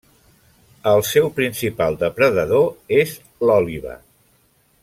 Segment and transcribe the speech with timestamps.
[0.91, 3.15] El seu principal depredador és
[3.47, 3.99] l'òliba.